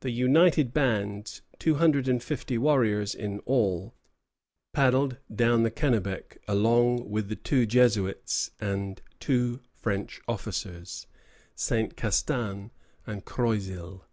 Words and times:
The 0.00 0.10
united 0.10 0.74
bands, 0.74 1.40
two 1.58 1.76
hundred 1.76 2.06
and 2.06 2.22
fifty 2.22 2.58
warriors 2.58 3.14
in 3.14 3.38
all, 3.46 3.94
paddled 4.74 5.16
down 5.34 5.62
the 5.62 5.70
Kennebec 5.70 6.36
along 6.46 7.08
with 7.08 7.30
the 7.30 7.36
two 7.36 7.64
Jesuits 7.64 8.50
and 8.60 9.00
two 9.20 9.60
French 9.72 10.20
officers, 10.28 11.06
Saint 11.54 11.96
Castin 11.96 12.72
and 13.06 13.24
Croisil. 13.24 14.04